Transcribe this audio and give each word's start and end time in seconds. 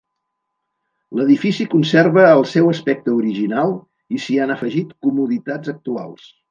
L'edifici 1.19 1.67
conserva 1.75 2.25
el 2.31 2.43
seu 2.53 2.73
aspecte 2.73 3.15
original 3.21 3.79
i 4.17 4.25
s'hi 4.27 4.43
han 4.47 4.59
afegit 4.59 5.01
comoditats 5.09 5.79
actuals. 5.79 6.31